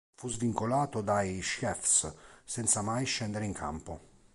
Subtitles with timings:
[0.15, 2.11] Fu svincolato dai Chiefs
[2.43, 3.99] senza mai scendere in campo.